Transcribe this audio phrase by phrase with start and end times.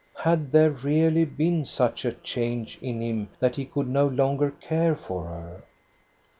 [0.23, 4.95] Had there really been such a change in him that he could no longer care
[4.95, 5.61] for her?